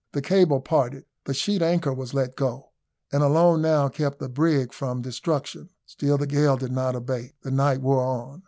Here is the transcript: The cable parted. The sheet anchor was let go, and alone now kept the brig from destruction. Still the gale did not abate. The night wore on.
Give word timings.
The 0.13 0.21
cable 0.23 0.61
parted. 0.61 1.05
The 1.25 1.35
sheet 1.35 1.61
anchor 1.61 1.93
was 1.93 2.11
let 2.15 2.35
go, 2.35 2.71
and 3.11 3.21
alone 3.21 3.61
now 3.61 3.87
kept 3.87 4.17
the 4.17 4.29
brig 4.29 4.73
from 4.73 5.03
destruction. 5.03 5.69
Still 5.85 6.17
the 6.17 6.25
gale 6.25 6.57
did 6.57 6.71
not 6.71 6.95
abate. 6.95 7.33
The 7.43 7.51
night 7.51 7.81
wore 7.83 8.01
on. 8.03 8.39